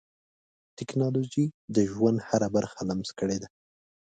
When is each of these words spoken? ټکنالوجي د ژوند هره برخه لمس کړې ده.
ټکنالوجي 0.77 1.45
د 1.75 1.77
ژوند 1.91 2.17
هره 2.27 2.47
برخه 2.55 2.79
لمس 2.89 3.09
کړې 3.19 3.37
ده. 3.41 3.49